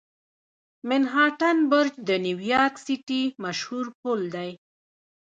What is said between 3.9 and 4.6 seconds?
پل دی.